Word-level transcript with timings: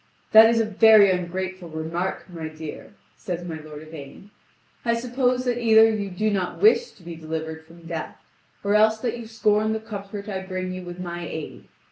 "That 0.31 0.49
is 0.49 0.59
very 0.61 1.11
ungrateful 1.11 1.69
remark, 1.69 2.27
my 2.27 2.47
dear," 2.47 2.95
says 3.17 3.45
my 3.47 3.59
lord 3.59 3.83
Yvain; 3.83 4.31
"I 4.83 4.95
suppose 4.95 5.45
that 5.45 5.61
either 5.61 5.91
you 5.91 6.09
do 6.09 6.31
not 6.31 6.59
wish 6.59 6.89
to 6.93 7.03
be 7.03 7.15
delivered 7.15 7.63
from 7.67 7.85
death, 7.85 8.17
or 8.63 8.73
else 8.73 8.97
that 9.01 9.19
you 9.19 9.27
scorn 9.27 9.73
the 9.73 9.79
comfort 9.79 10.27
I 10.27 10.41
bring 10.41 10.71
you 10.73 10.81
with 10.81 10.99
my 10.99 11.27
aid. 11.27 11.65